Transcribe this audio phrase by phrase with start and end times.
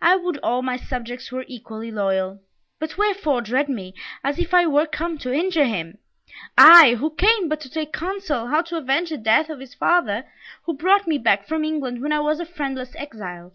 [0.00, 2.40] I would all my subjects were equally loyal!
[2.78, 3.92] But wherefore dread me,
[4.24, 5.98] as if I were come to injure him?
[6.56, 10.24] I, who came but to take counsel how to avenge the death of his father,
[10.62, 13.52] who brought me back from England when I was a friendless exile.